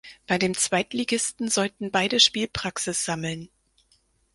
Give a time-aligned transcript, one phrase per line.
[0.25, 3.49] Bei dem Zweitligisten sollten beide Spielpraxis sammeln.